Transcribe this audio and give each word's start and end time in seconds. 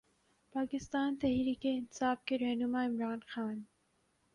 پاکستان 0.55 1.15
تحریک 1.21 1.65
انصاف 1.65 2.23
کے 2.25 2.37
رہنما 2.37 2.85
عمران 2.85 3.19
خان 3.27 3.61